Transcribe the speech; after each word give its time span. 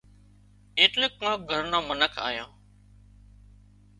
ايٽليڪ 0.79 1.11
ڪانڪ 1.21 1.39
گھر 1.51 1.63
نان 1.71 1.83
منک 1.89 2.13
آيان 2.27 2.49